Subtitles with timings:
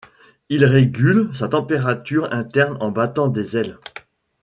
[0.49, 3.77] Il régule sa température interne en battant des ailes.